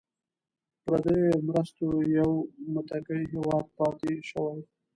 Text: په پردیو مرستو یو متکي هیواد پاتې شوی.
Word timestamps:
په 0.83 0.83
پردیو 0.85 1.43
مرستو 1.47 1.87
یو 2.17 2.31
متکي 2.73 3.21
هیواد 3.33 3.65
پاتې 3.77 4.11
شوی. 4.29 4.57